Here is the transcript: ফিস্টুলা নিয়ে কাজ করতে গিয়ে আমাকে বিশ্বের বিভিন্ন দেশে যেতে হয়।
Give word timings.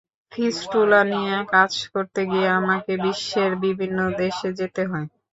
ফিস্টুলা 0.31 1.01
নিয়ে 1.11 1.35
কাজ 1.53 1.71
করতে 1.93 2.21
গিয়ে 2.31 2.47
আমাকে 2.59 2.91
বিশ্বের 3.05 3.51
বিভিন্ন 3.63 3.97
দেশে 4.19 4.49
যেতে 4.59 4.81
হয়। 4.85 5.07